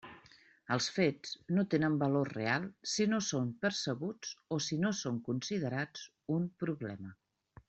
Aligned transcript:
Els 0.75 0.85
fets 0.93 1.33
no 1.57 1.65
tenen 1.73 1.99
valor 2.03 2.31
real 2.37 2.65
si 2.93 3.07
no 3.13 3.21
són 3.27 3.53
percebuts 3.67 4.35
o 4.57 4.61
si 4.69 4.81
no 4.87 4.95
són 5.05 5.23
considerats 5.31 6.09
un 6.39 6.53
problema. 6.65 7.17